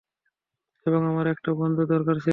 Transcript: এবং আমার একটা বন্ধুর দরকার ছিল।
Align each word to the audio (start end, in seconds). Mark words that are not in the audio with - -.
এবং 0.85 1.01
আমার 1.07 1.25
একটা 1.27 1.49
বন্ধুর 1.53 1.87
দরকার 1.87 2.15
ছিল। 2.17 2.29